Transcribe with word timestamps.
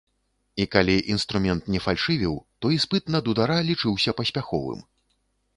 І 0.63 0.65
калі 0.75 0.95
інструмент 1.15 1.69
не 1.75 1.79
фальшывіў, 1.85 2.33
то 2.65 2.71
іспыт 2.79 3.03
на 3.17 3.21
дудара 3.29 3.61
лічыўся 3.71 4.19
паспяховым. 4.23 4.85